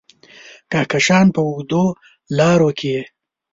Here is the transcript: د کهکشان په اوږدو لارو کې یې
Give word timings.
د 0.69 0.71
کهکشان 0.71 1.25
په 1.35 1.39
اوږدو 1.47 1.83
لارو 2.37 2.69
کې 2.77 2.87
یې 2.95 3.03